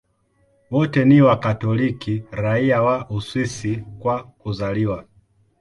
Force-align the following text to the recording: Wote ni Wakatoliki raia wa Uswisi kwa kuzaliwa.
Wote 0.71 1.05
ni 1.05 1.21
Wakatoliki 1.21 2.23
raia 2.31 2.81
wa 2.81 3.09
Uswisi 3.09 3.77
kwa 3.99 4.23
kuzaliwa. 4.23 5.05